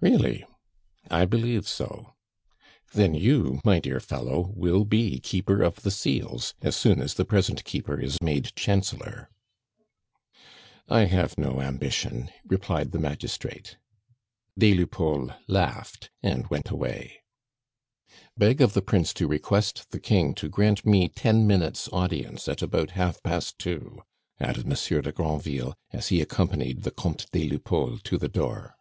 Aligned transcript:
"Really!" 0.00 0.44
"I 1.12 1.26
believe 1.26 1.68
so." 1.68 2.14
"Then 2.92 3.14
you, 3.14 3.60
my 3.64 3.78
dear 3.78 4.00
fellow, 4.00 4.50
will 4.56 4.84
be 4.84 5.20
Keeper 5.20 5.62
of 5.62 5.82
the 5.82 5.92
Seals 5.92 6.54
as 6.60 6.74
soon 6.74 7.00
as 7.00 7.14
the 7.14 7.24
present 7.24 7.62
Keeper 7.62 8.00
is 8.00 8.20
made 8.20 8.50
Chancellor" 8.56 9.30
"I 10.88 11.04
have 11.04 11.38
no 11.38 11.60
ambition," 11.60 12.30
replied 12.44 12.90
the 12.90 12.98
magistrate. 12.98 13.76
Des 14.58 14.74
Lupeaulx 14.74 15.34
laughed, 15.46 16.10
and 16.20 16.48
went 16.50 16.70
away. 16.70 17.20
"Beg 18.36 18.60
of 18.60 18.72
the 18.72 18.82
Prince 18.82 19.14
to 19.14 19.28
request 19.28 19.92
the 19.92 20.00
King 20.00 20.34
to 20.34 20.48
grant 20.48 20.84
me 20.84 21.06
ten 21.08 21.46
minutes' 21.46 21.88
audience 21.92 22.48
at 22.48 22.60
about 22.60 22.90
half 22.98 23.22
past 23.22 23.56
two," 23.60 24.00
added 24.40 24.66
Monsieur 24.66 25.00
de 25.00 25.12
Granville, 25.12 25.76
as 25.92 26.08
he 26.08 26.20
accompanied 26.20 26.82
the 26.82 26.90
Comte 26.90 27.30
des 27.30 27.48
Lupeaulx 27.48 28.02
to 28.02 28.18
the 28.18 28.26
door. 28.28 28.74